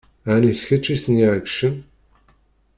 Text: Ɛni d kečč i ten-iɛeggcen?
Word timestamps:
Ɛni 0.33 0.51
d 0.57 0.61
kečč 0.67 0.85
i 0.93 0.97
ten-iɛeggcen? 1.03 1.75